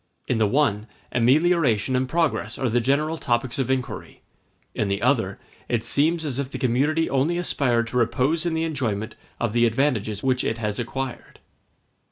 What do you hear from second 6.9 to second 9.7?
only aspired to repose in the enjoyment of the